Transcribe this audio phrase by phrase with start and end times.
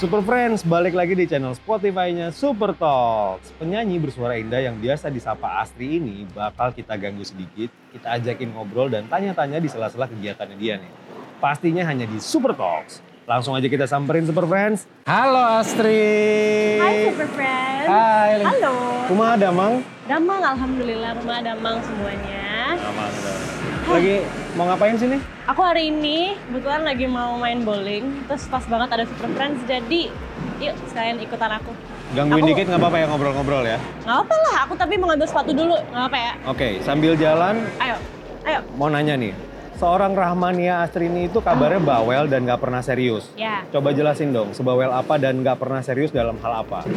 [0.00, 3.52] Super Friends, balik lagi di channel Spotify-nya Super Talks.
[3.60, 8.88] Penyanyi bersuara indah yang biasa disapa Astri ini bakal kita ganggu sedikit, kita ajakin ngobrol
[8.88, 10.88] dan tanya-tanya di sela-sela kegiatannya dia nih.
[11.36, 13.04] Pastinya hanya di Super Talks.
[13.28, 14.88] Langsung aja kita samperin Super Friends.
[15.04, 16.80] Halo Astri.
[16.80, 17.88] Hai Super Friends.
[17.92, 18.40] Hai.
[18.40, 18.72] Halo.
[19.04, 19.84] Rumah Damang.
[20.08, 22.72] Damang, Alhamdulillah rumah Damang semuanya.
[22.80, 23.59] Damang.
[23.90, 24.22] Lagi
[24.54, 25.18] mau ngapain sini?
[25.44, 30.14] Aku hari ini kebetulan lagi mau main bowling, terus pas banget ada Super Friends, jadi
[30.58, 31.74] yuk sekalian ikutan aku.
[32.12, 33.78] Gangguin Aku- dikit nggak apa-apa ya ngobrol-ngobrol ya?
[34.00, 36.32] Nggak apa lah, aku tapi mau ngambil sepatu dulu, nggak apa ya?
[36.46, 37.96] Oke, sambil jalan Ayo,
[38.44, 38.60] ayo.
[38.74, 39.34] mau nanya nih.
[39.74, 43.32] Seorang Rahmania Astrini itu kabarnya bawel dan nggak pernah serius.
[43.32, 46.86] Ya, Coba jelasin dong, sebawel apa dan nggak pernah serius dalam hal apa?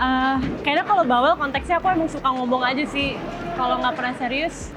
[0.00, 3.20] Eh, kayaknya kalau bawel konteksnya aku emang suka ngomong aja sih.
[3.52, 4.72] Kalau nggak pernah serius,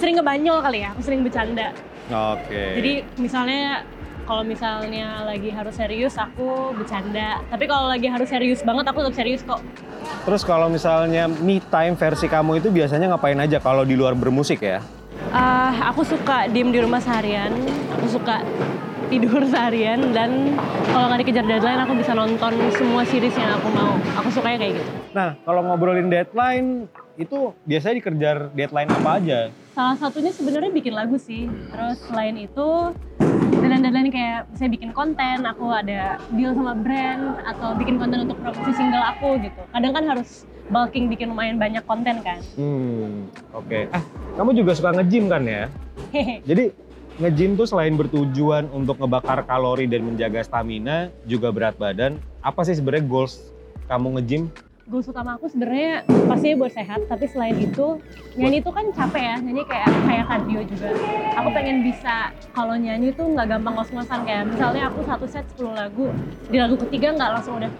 [0.00, 1.76] sering ngebanyol kali ya, aku sering bercanda.
[2.10, 2.80] Oke.
[2.80, 3.84] Jadi misalnya
[4.30, 7.42] kalau misalnya lagi harus serius aku bercanda.
[7.50, 9.60] Tapi kalau lagi harus serius banget aku tetap serius kok.
[10.24, 14.62] Terus kalau misalnya me time versi kamu itu biasanya ngapain aja kalau di luar bermusik
[14.62, 14.80] ya?
[15.30, 17.54] Eh, aku suka diem di rumah seharian.
[17.98, 18.42] Aku suka
[19.10, 20.54] tidur seharian dan
[20.94, 23.98] kalau nggak dikejar deadline aku bisa nonton semua series yang aku mau.
[24.22, 24.90] Aku sukanya kayak gitu.
[25.10, 26.86] Nah, kalau ngobrolin deadline
[27.18, 29.40] itu biasanya dikejar deadline apa aja?
[29.74, 31.46] Salah satunya sebenarnya bikin lagu sih.
[31.46, 32.68] Terus selain itu
[33.60, 38.72] deadline-deadline kayak saya bikin konten, aku ada deal sama brand atau bikin konten untuk promosi
[38.74, 39.60] single aku gitu.
[39.70, 42.38] Kadang kan harus bulking bikin lumayan banyak konten kan.
[42.54, 43.90] Hmm, oke.
[43.90, 44.02] Ah,
[44.38, 45.66] kamu juga suka nge-gym kan ya?
[46.46, 46.72] Jadi
[47.20, 52.16] nge-gym tuh selain bertujuan untuk ngebakar kalori dan menjaga stamina, juga berat badan.
[52.40, 53.50] Apa sih sebenarnya goals
[53.90, 54.42] kamu nge-gym?
[54.90, 58.02] Goals utama aku sebenarnya pastinya buat sehat, tapi selain itu
[58.34, 60.90] nyanyi itu kan capek ya, nyanyi kayak kayak cardio juga.
[61.38, 65.78] Aku pengen bisa kalau nyanyi tuh nggak gampang ngos-ngosan kayak misalnya aku satu set 10
[65.78, 66.10] lagu,
[66.50, 67.70] di lagu ketiga nggak langsung udah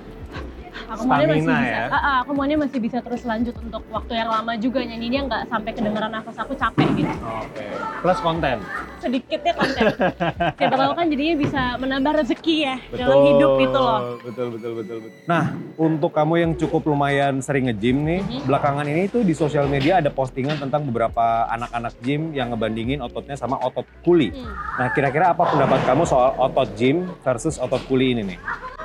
[0.90, 1.84] aku maunya masih Stamina bisa, ya?
[1.94, 5.70] Ah, aku maunya masih bisa terus lanjut untuk waktu yang lama juga nyanyinya nggak sampai
[5.70, 7.14] kedengeran nafas aku capek gitu.
[7.22, 7.64] Oke.
[8.02, 8.56] Plus konten.
[9.00, 9.82] Sedikitnya konten.
[10.60, 14.00] Siapa tahu kan jadinya bisa menambah rezeki ya dalam hidup gitu loh.
[14.20, 15.18] Betul, betul, betul, betul.
[15.24, 15.44] Nah,
[15.78, 18.44] untuk kamu yang cukup lumayan sering nge-gym nih, Mhm.
[18.50, 23.38] belakangan ini tuh di sosial media ada postingan tentang beberapa anak-anak gym yang ngebandingin ototnya
[23.38, 24.34] sama otot kuli.
[24.34, 24.52] Hmm.
[24.76, 28.38] Nah, kira-kira apa pendapat kamu soal otot gym versus otot kuli ini nih?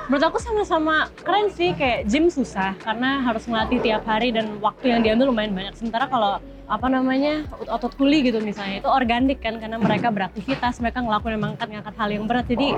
[0.06, 4.94] Menurut aku sama-sama keren sih kayak gym susah karena harus melatih tiap hari dan waktu
[4.94, 5.74] yang diambil lumayan banyak.
[5.74, 11.02] Sementara kalau apa namanya otot kuli gitu misalnya itu organik kan karena mereka beraktivitas, mereka
[11.02, 12.46] ngelakuin emang ngangkat-ngangkat hal yang berat.
[12.46, 12.68] Jadi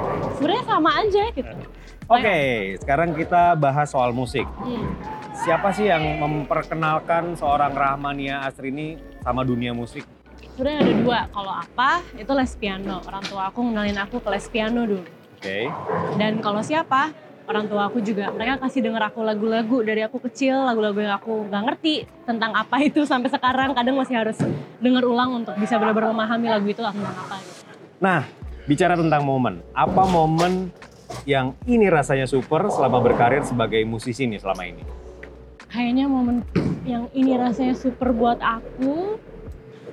[0.41, 1.55] sebenarnya sama aja gitu.
[2.09, 2.39] Oke,
[2.81, 4.49] sekarang kita bahas soal musik.
[4.65, 4.89] Hmm.
[5.37, 10.09] Siapa sih yang memperkenalkan seorang Rahmania Astrini sama dunia musik?
[10.57, 11.21] Sebenarnya ada dua.
[11.29, 13.05] Kalau apa itu les piano.
[13.05, 15.18] Orang tua aku ngenalin aku ke les piano dulu.
[15.39, 15.71] Oke.
[16.19, 17.15] Dan kalau siapa?
[17.49, 18.29] Orang tua aku juga.
[18.29, 22.77] Mereka kasih denger aku lagu-lagu dari aku kecil, lagu-lagu yang aku nggak ngerti tentang apa
[22.91, 23.73] itu sampai sekarang.
[23.73, 24.37] Kadang masih harus
[24.83, 27.39] denger ulang untuk bisa benar-benar memahami lagu itu tentang apa.
[27.41, 27.63] Gitu.
[28.03, 28.21] Nah,
[28.67, 29.63] bicara tentang momen.
[29.73, 30.75] Apa momen
[31.25, 34.83] yang ini rasanya super selama berkarir sebagai musisi nih selama ini?
[35.71, 36.45] Kayaknya momen
[36.85, 39.17] yang ini rasanya super buat aku.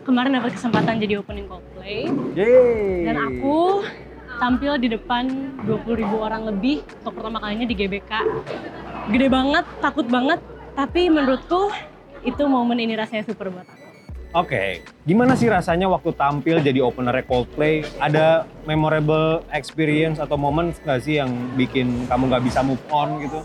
[0.04, 2.12] Kemarin dapat kesempatan jadi opening Coldplay.
[2.36, 3.10] Yeay.
[3.10, 3.82] Dan aku
[4.38, 8.12] tampil di depan 20 ribu orang lebih untuk pertama kalinya di GBK.
[9.12, 10.40] Gede banget, takut banget.
[10.76, 11.72] Tapi menurutku
[12.26, 13.86] itu momen ini rasanya super buat aku.
[14.36, 17.88] Oke, gimana sih rasanya waktu tampil jadi opener Coldplay?
[18.04, 23.40] Ada memorable experience atau momen nggak sih yang bikin kamu nggak bisa move on gitu?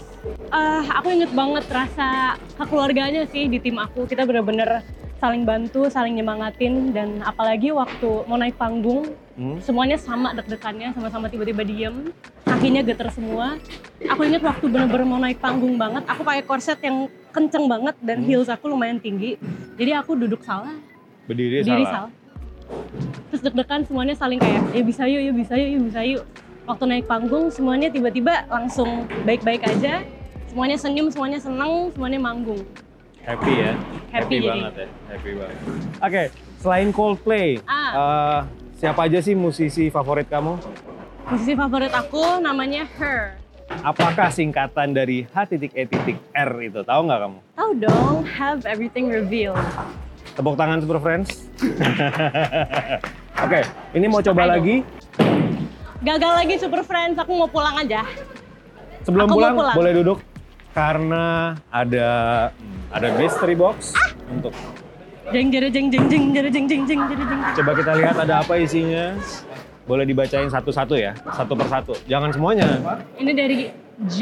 [0.51, 4.03] Eh, aku inget banget rasa kekeluarganya sih di tim aku.
[4.11, 4.83] Kita bener-bener
[5.21, 6.91] saling bantu, saling nyemangatin.
[6.91, 9.05] Dan apalagi waktu mau naik panggung,
[9.37, 9.57] Hmm?
[9.61, 12.13] semuanya sama deg-degannya, sama-sama tiba-tiba diem.
[12.45, 13.57] Kakinya geter semua.
[14.03, 18.21] Aku inget waktu bener-bener mau naik panggung banget, aku pakai korset yang kenceng banget dan
[18.21, 18.27] Hmm.
[18.27, 19.41] heels aku lumayan tinggi.
[19.77, 20.77] Jadi aku duduk salah,
[21.25, 22.09] Berdiri diri salah.
[22.09, 22.13] salah.
[23.31, 26.25] Terus deg-degan semuanya saling kayak, ya bisa yuk, ya bisa yuk, ya bisa yuk.
[26.67, 30.05] Waktu naik panggung semuanya tiba-tiba langsung baik-baik aja.
[30.51, 32.61] Semuanya senyum, semuanya seneng, semuanya manggung.
[33.23, 33.73] Happy ya?
[34.11, 34.49] Happy jadi.
[34.49, 35.57] banget ya, happy banget.
[36.01, 36.23] Oke,
[36.59, 37.91] selain Coldplay, Ah.
[37.91, 38.39] eh,
[38.77, 40.59] siapa aja sih musisi favorit kamu?
[41.27, 43.39] Musisi favorit aku namanya Her.
[43.81, 46.83] Apakah singkatan dari H titik E titik R itu?
[46.83, 47.39] Tahu nggak kamu?
[47.55, 49.55] Tahu dong, have everything revealed.
[50.33, 51.47] Tepuk tangan Super Friends.
[53.41, 53.61] Oke,
[53.95, 54.51] ini mau coba Ayo.
[54.53, 54.77] lagi.
[56.01, 58.03] Gagal lagi Super Friends, aku mau pulang aja.
[59.01, 59.77] Sebelum Aku mau pulang, pulang.
[59.77, 60.19] boleh duduk
[60.71, 62.09] karena ada
[62.91, 63.95] ada mystery box
[64.27, 64.55] untuk
[65.31, 67.41] Jeng jere jeng jeng jeng jere jeng jeng jeng jere jeng.
[67.63, 69.15] coba kita lihat ada apa isinya.
[69.87, 71.95] Boleh dibacain satu-satu ya, satu persatu.
[72.07, 72.67] Jangan semuanya.
[73.15, 73.59] Ini dari
[74.11, 74.21] J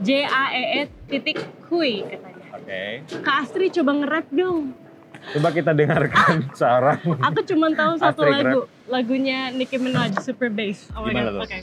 [0.00, 1.36] J A E E titik
[1.68, 2.44] Kui katanya.
[2.56, 2.84] Oke.
[3.20, 4.72] Kak Astri coba nge-rap dong.
[5.36, 7.00] Coba kita dengarkan seorang.
[7.20, 10.88] Aku cuma tahu satu Astri lagu, lagunya Nicki Minaj, Super Bass.
[10.92, 11.36] Oh my Gimana god.
[11.36, 11.42] tuh?
[11.44, 11.60] Okay.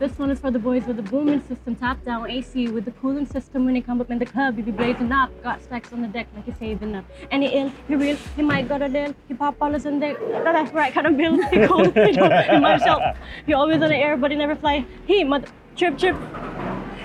[0.00, 2.90] This one is for the boys with the booming system, top down AC with the
[2.92, 3.66] cooling system.
[3.66, 5.30] When they come up in the club, you be blazing up.
[5.42, 7.04] Got stacks on the deck like you're saving up.
[7.30, 9.14] And he ill, he real, he might got a deal.
[9.28, 10.16] He pop all in there.
[10.42, 11.44] That's right kind of build.
[11.50, 12.30] He cold, you know,
[12.60, 13.14] might shout.
[13.44, 14.86] He always on the air, but he never fly.
[15.06, 16.16] He mother trip trip.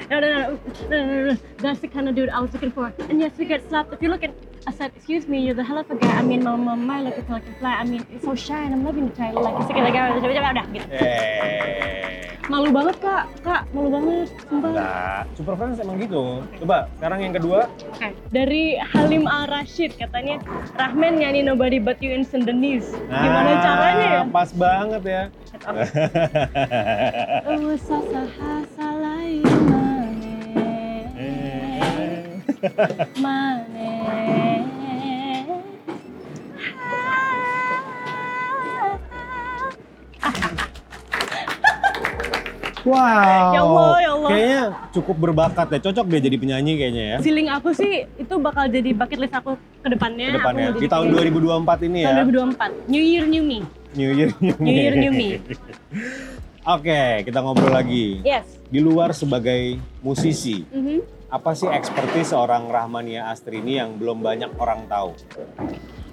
[0.09, 0.59] No, no, no,
[0.89, 1.37] no, no, no.
[1.57, 2.93] That's the kind of dude I was looking for.
[3.09, 3.91] And yes, we get slapped.
[3.91, 4.33] If you look at,
[4.67, 6.15] I said, excuse me, you're the hell of a guy.
[6.17, 7.73] I mean, my mom, my look like a fly.
[7.73, 9.43] I mean, it's so shy and I'm loving the title.
[9.43, 10.87] Like, it's like, gitu.
[10.91, 12.34] Eh.
[12.45, 14.69] Malu banget kak, kak, malu banget, sumpah.
[14.69, 16.45] Enggak, super fans emang gitu.
[16.61, 17.65] Coba sekarang yang kedua.
[17.89, 18.13] Oke.
[18.29, 20.37] Dari Halim Al Rashid katanya
[20.77, 22.93] Rahman nyanyi Nobody But You in Sundanese.
[23.09, 24.21] Gimana Ah, caranya ya?
[24.29, 25.23] Pas banget ya.
[27.45, 27.77] Oh,
[42.85, 43.49] Wow.
[43.49, 44.29] Ya Allah, ya Allah.
[44.29, 44.61] Kayaknya
[44.93, 45.79] cukup berbakat ya.
[45.89, 47.17] Cocok dia jadi penyanyi kayaknya ya.
[47.19, 50.29] Feeling aku sih itu bakal jadi bucket list aku ke depannya.
[50.29, 50.67] Ke depannya.
[50.77, 51.65] Di tahun penyanyi.
[51.65, 52.07] 2024 ini ya.
[52.13, 52.93] Tahun 2024.
[52.93, 53.59] New Year New Me.
[53.97, 54.65] New Year New Me.
[54.69, 55.29] New Year New Me.
[56.77, 58.21] Oke, kita ngobrol lagi.
[58.25, 58.57] Yes.
[58.69, 61.29] Di luar sebagai musisi, Mhm.
[61.29, 65.13] apa sih ekspertis seorang Rahmania Astri ini yang belum banyak orang tahu?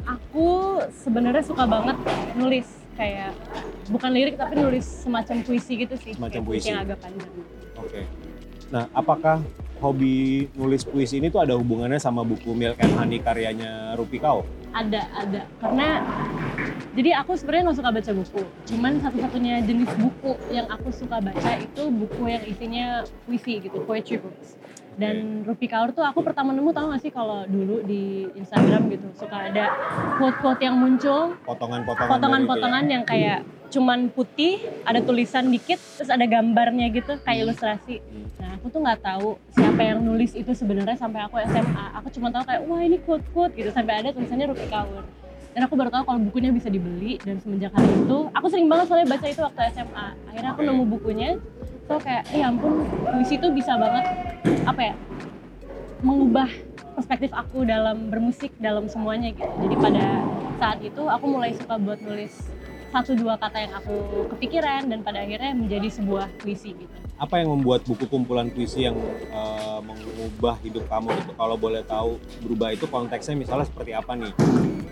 [0.04, 1.96] Aku sebenarnya suka banget
[2.36, 3.32] nulis kayak
[3.88, 6.12] bukan lirik tapi nulis semacam puisi gitu sih.
[6.14, 6.68] Semacam Kayak puisi.
[6.68, 7.32] yang agak panjang.
[7.80, 8.00] Oke.
[8.72, 9.36] Nah, apakah
[9.82, 14.46] hobi nulis puisi ini tuh ada hubungannya sama buku Milk and Honey karyanya Rupi Kau?
[14.72, 15.44] Ada, ada.
[15.60, 16.00] Karena
[16.96, 18.42] jadi aku sebenarnya nggak suka baca buku.
[18.72, 22.86] Cuman satu-satunya jenis buku yang aku suka baca itu buku yang isinya
[23.28, 24.56] puisi gitu, poetry books.
[24.92, 29.08] Dan Rupi Kaur tuh aku pertama nemu tahu gak sih kalau dulu di Instagram gitu
[29.16, 29.72] suka ada
[30.20, 33.40] quote-quote yang muncul Potongan-potongan potongan-potongan yang kayak
[33.72, 38.04] cuman putih, ada tulisan dikit, terus ada gambarnya gitu kayak ilustrasi.
[38.04, 38.28] Hmm.
[38.36, 41.86] Nah aku tuh nggak tahu siapa yang nulis itu sebenarnya sampai aku SMA.
[41.96, 45.08] Aku cuma tahu kayak wah ini quote-quote gitu sampai ada tulisannya Rupi Kaur.
[45.52, 48.88] Dan aku baru tahu kalau bukunya bisa dibeli dan semenjak hari itu aku sering banget
[48.88, 50.06] soalnya baca itu waktu SMA.
[50.28, 50.68] Akhirnya aku Oke.
[50.68, 51.30] nemu bukunya,
[51.92, 54.04] so kayak ya ampun puisi itu bisa banget
[54.64, 54.94] apa ya
[56.00, 56.48] mengubah
[56.96, 59.52] perspektif aku dalam bermusik dalam semuanya gitu.
[59.60, 60.04] Jadi pada
[60.56, 62.32] saat itu aku mulai suka buat nulis
[62.92, 63.96] satu dua kata yang aku
[64.36, 66.96] kepikiran dan pada akhirnya menjadi sebuah puisi gitu.
[67.20, 68.96] Apa yang membuat buku kumpulan puisi yang
[69.28, 71.32] eh, mengubah hidup kamu gitu?
[71.36, 74.32] Kalau boleh tahu berubah itu konteksnya misalnya seperti apa nih?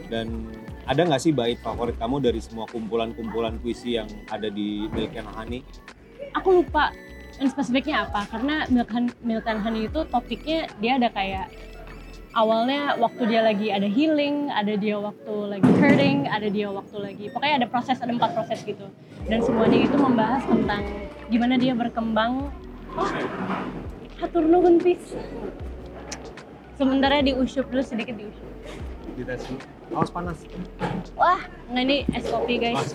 [0.09, 0.53] Dan
[0.85, 5.65] ada nggak sih bait favorit kamu dari semua kumpulan-kumpulan puisi yang ada di Milk and?
[6.39, 6.95] Aku lupa
[7.41, 11.49] yang spesifiknya apa karena Milk and Honey itu topiknya dia ada kayak
[12.37, 17.27] awalnya waktu dia lagi ada healing, ada dia waktu lagi hurting, ada dia waktu lagi
[17.33, 18.87] pokoknya ada proses ada empat proses gitu
[19.27, 20.85] dan semuanya itu membahas tentang
[21.33, 22.53] gimana dia berkembang.
[22.95, 23.11] Oh,
[24.21, 25.23] hatur nuhun pisan.
[26.77, 28.49] Sementara diusup dulu sedikit diusup.
[29.91, 30.39] Awas panas.
[31.19, 31.41] Wah,
[31.73, 32.95] nggak ini es kopi guys.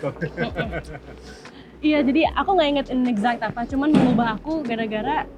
[1.86, 5.30] Iya, jadi aku nggak inget in exact apa, cuman mengubah aku gara-gara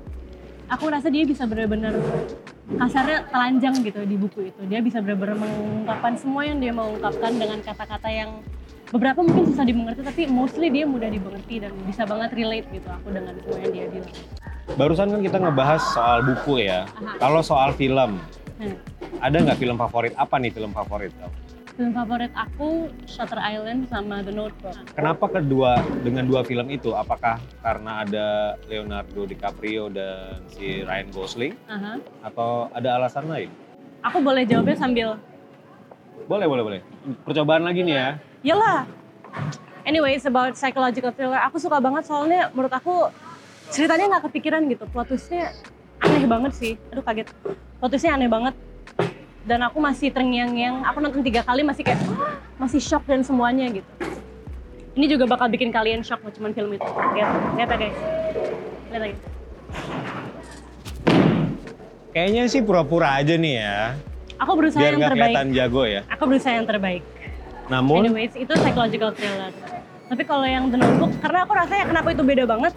[0.71, 1.91] aku rasa dia bisa benar-benar
[2.71, 4.61] kasarnya telanjang gitu di buku itu.
[4.71, 8.39] Dia bisa benar-benar mengungkapkan semua yang dia mau ungkapkan dengan kata-kata yang
[8.95, 13.11] beberapa mungkin susah dimengerti, tapi mostly dia mudah dimengerti dan bisa banget relate gitu aku
[13.11, 14.15] dengan semua yang dia bilang.
[14.79, 16.87] Barusan kan kita ngebahas soal buku ya.
[17.19, 18.23] Kalau soal film,
[18.57, 18.73] Hmm.
[19.19, 20.15] ada nggak film favorit?
[20.15, 21.46] Apa nih film favorit kamu?
[21.77, 24.73] Film favorit aku Shutter Island sama The Notebook.
[24.97, 26.89] Kenapa kedua dengan dua film itu?
[26.97, 32.01] Apakah karena ada Leonardo DiCaprio dan si Ryan Gosling Aha.
[32.25, 33.53] atau ada alasan lain?
[34.01, 35.21] Aku boleh jawabnya sambil
[36.25, 36.81] Boleh, boleh, boleh.
[37.21, 38.09] Percobaan lagi nih ya.
[38.41, 38.89] Yalah.
[39.85, 41.37] Anyway, it's about psychological thriller.
[41.45, 43.13] Aku suka banget soalnya menurut aku
[43.69, 44.89] ceritanya nggak kepikiran gitu.
[44.89, 45.53] Plot twistnya
[46.01, 46.73] aneh banget sih.
[46.89, 47.29] Aduh kaget.
[47.77, 48.57] Plot twistnya aneh banget.
[49.47, 50.83] Dan aku masih terngiang-ngiang.
[50.91, 53.87] Aku nonton tiga kali masih kayak "Wah," masih shock dan semuanya gitu.
[54.99, 56.83] Ini juga bakal bikin kalian shock cuman film itu.
[57.15, 57.97] Lihat, lihat ya guys.
[58.91, 59.15] Lihat lagi.
[62.11, 63.95] Kayaknya sih pura-pura aja nih ya.
[64.41, 65.31] Aku berusaha Biar yang nggak terbaik.
[65.31, 66.01] kelihatan jago ya.
[66.11, 67.03] Aku berusaha yang terbaik.
[67.67, 69.51] Namun, Anyways, itu psychological thriller.
[70.07, 72.73] Tapi kalau yang The Notebook, karena aku rasanya kenapa itu beda banget,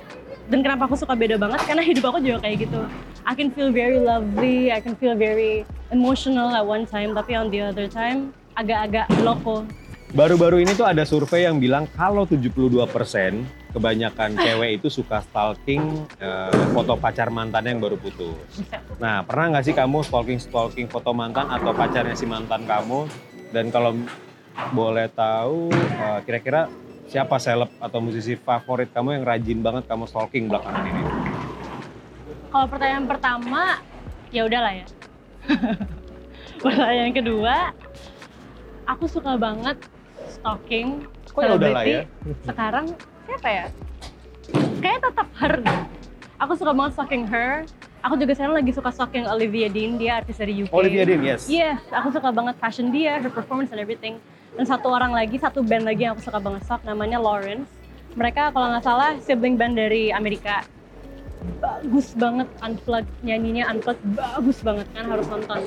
[0.50, 2.80] dan kenapa aku suka beda banget, karena hidup aku juga kayak gitu.
[3.26, 7.52] I can feel very lovely, I can feel very emotional at one time, tapi on
[7.52, 9.64] the other time, agak-agak loko.
[10.10, 12.66] baru-baru ini tuh ada survei yang bilang kalau 72%
[13.70, 18.66] kebanyakan cewek itu suka stalking eh, foto pacar mantannya yang baru putus.
[18.98, 23.06] Nah, pernah nggak sih kamu stalking-stalking foto mantan atau pacarnya si mantan kamu?
[23.54, 23.94] Dan kalau
[24.74, 26.66] boleh tahu, eh, kira-kira
[27.06, 31.02] siapa seleb atau musisi favorit kamu yang rajin banget kamu stalking belakangan ini?
[32.50, 33.78] Kalau pertanyaan pertama,
[34.34, 34.86] ya udahlah ya.
[36.64, 37.70] pertanyaan kedua,
[38.90, 39.78] aku suka banget
[40.26, 42.02] stalking Kok ya udahlah ya?
[42.48, 42.86] Sekarang
[43.26, 43.64] siapa ya?
[44.82, 45.54] Kayaknya tetap her.
[46.42, 47.62] Aku suka banget stalking her.
[48.00, 50.72] Aku juga sekarang lagi suka stalking Olivia Dean, dia artis dari UK.
[50.72, 51.46] Olivia Dean, yes.
[51.46, 54.16] Yes, aku suka banget fashion dia, her performance and everything.
[54.56, 57.68] Dan satu orang lagi, satu band lagi yang aku suka banget stalk, namanya Lawrence.
[58.16, 60.64] Mereka kalau nggak salah sibling band dari Amerika.
[61.60, 65.60] Bagus banget, unplugged, nyanyinya unplugged, bagus banget kan, harus nonton.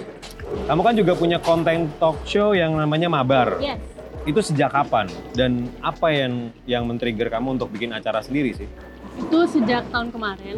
[0.69, 3.57] Kamu kan juga punya konten talk show yang namanya Mabar.
[3.57, 3.81] Yes,
[4.23, 5.09] Itu sejak kapan?
[5.35, 8.69] Dan apa yang yang men-trigger kamu untuk bikin acara sendiri sih?
[9.13, 10.57] itu sejak tahun kemarin.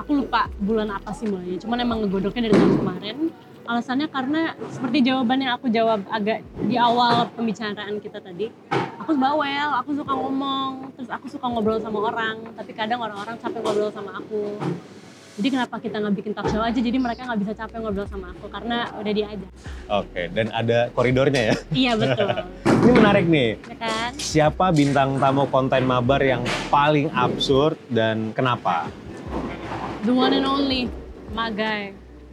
[0.00, 3.16] Aku lupa bulan apa sih mulainya, cuman emang ngegodoknya dari tahun kemarin.
[3.64, 8.52] Alasannya karena seperti jawaban yang aku jawab agak di awal pembicaraan kita tadi.
[9.00, 13.60] Aku bawel, aku suka ngomong, terus aku suka ngobrol sama orang, tapi kadang orang-orang capek
[13.64, 14.60] ngobrol sama aku.
[15.34, 18.36] Jadi kenapa kita nggak bikin talk show aja, jadi mereka nggak bisa capek ngobrol sama
[18.36, 19.50] aku, karena udah diajak.
[19.88, 21.54] Oke, dan ada koridornya ya.
[21.72, 22.28] Iya betul,
[22.84, 23.50] Ini menarik nih.
[23.64, 24.10] ya kan?
[24.20, 28.92] Siapa bintang tamu konten Mabar yang paling absurd dan kenapa?
[30.04, 30.92] The one and only,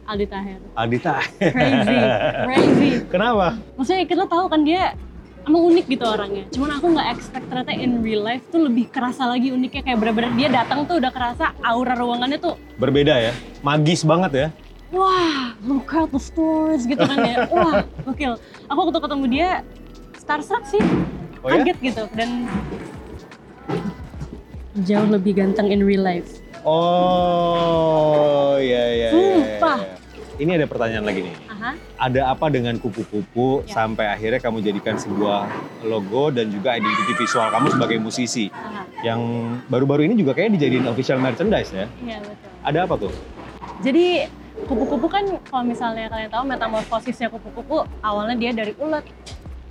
[0.04, 0.60] my guy, Aldi Taher.
[0.74, 1.14] Adita.
[1.38, 1.98] Crazy,
[2.44, 2.90] crazy.
[3.12, 3.58] Kenapa?
[3.76, 4.94] maksudnya kita tahu kan dia
[5.42, 9.26] emang unik gitu orangnya cuman aku nggak expect ternyata in real life tuh lebih kerasa
[9.26, 13.32] lagi uniknya kayak bener-bener dia datang tuh udah kerasa aura ruangannya tuh Berbeda ya.
[13.60, 14.46] Magis banget ya.
[14.92, 18.36] wah look at the stores gitu kan ya wah gokil
[18.68, 19.48] aku waktu ketemu dia
[20.14, 20.78] starstruck sih
[21.42, 21.58] Oh ya?
[21.58, 22.46] kaget gitu dan
[24.78, 29.08] jauh lebih ganteng in real life Oh, iya iya.
[29.10, 29.78] iya, Sumpah.
[29.82, 29.91] iya.
[30.42, 31.34] Ini ada pertanyaan lagi nih.
[31.46, 31.70] aha
[32.00, 33.78] Ada apa dengan kupu-kupu Ya.
[33.78, 35.46] sampai akhirnya kamu jadikan sebuah
[35.84, 38.50] logo dan juga identiti visual kamu sebagai musisi?
[38.50, 39.20] aha Yang
[39.70, 41.86] baru-baru ini juga kayaknya dijadiin official merchandise ya?
[42.02, 43.12] iya betul Ada apa tuh?
[43.80, 44.26] Jadi
[44.66, 49.06] kupu-kupu kan kalau misalnya kalian tahu metamorfosisnya kupu-kupu awalnya dia dari ulet,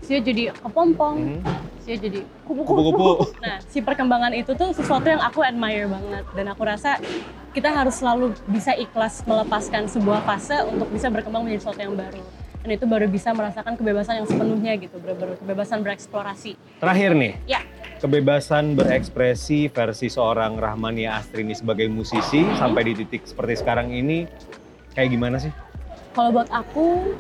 [0.02, 1.42] dia jadi kepompong, Mhm.
[1.82, 2.20] dia jadi.
[2.44, 3.28] Kupu-kupu.
[3.40, 6.96] Nah, si perkembangan itu tuh sesuatu yang aku admire banget dan aku rasa
[7.52, 12.24] kita harus selalu bisa ikhlas melepaskan sebuah fase untuk bisa berkembang menjadi sesuatu yang baru.
[12.62, 16.54] Dan itu baru bisa merasakan kebebasan yang sepenuhnya gitu, benar-benar kebebasan bereksplorasi.
[16.78, 17.66] Terakhir nih, Ya,
[17.98, 24.30] kebebasan berekspresi versi seorang Rahmania Astrini sebagai musisi sampai di titik seperti sekarang ini
[24.94, 25.52] kayak gimana sih?
[26.12, 27.16] kalau buat aku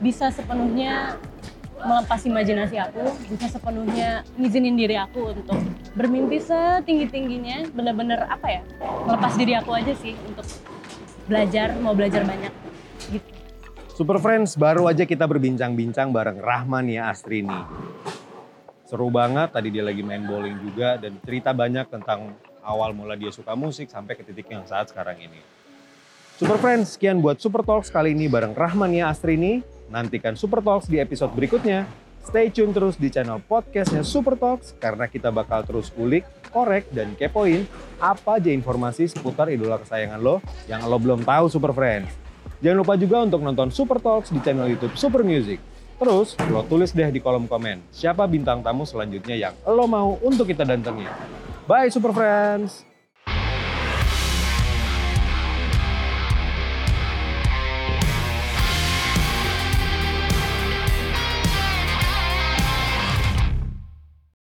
[0.00, 1.20] bisa sepenuhnya
[1.84, 5.58] melepas imajinasi aku, bisa sepenuhnya ngizinin diri aku untuk
[5.96, 8.62] bermimpi setinggi-tingginya, bener-bener apa ya,
[9.08, 10.46] melepas diri aku aja sih untuk
[11.26, 12.52] belajar, mau belajar banyak
[13.12, 13.28] gitu.
[14.00, 17.60] Super Friends, baru aja kita berbincang-bincang bareng Rahmania Astrini.
[18.88, 22.34] Seru banget, tadi dia lagi main bowling juga dan cerita banyak tentang
[22.64, 25.40] awal mula dia suka musik sampai ke titik yang saat sekarang ini.
[26.40, 29.60] Super Friends, sekian buat Super Talks kali ini bareng Rahmania Astrini.
[29.90, 31.84] Nantikan Super Talks di episode berikutnya.
[32.20, 36.22] Stay tune terus di channel podcastnya Super Talks karena kita bakal terus ulik,
[36.54, 37.66] korek, dan kepoin
[37.98, 40.38] apa aja informasi seputar idola kesayangan lo
[40.70, 42.12] yang lo belum tahu Super Friends.
[42.60, 45.58] Jangan lupa juga untuk nonton Super Talks di channel YouTube Super Music.
[46.00, 50.48] Terus, lo tulis deh di kolom komen siapa bintang tamu selanjutnya yang lo mau untuk
[50.48, 51.08] kita dantengi.
[51.68, 52.89] Bye Super Friends!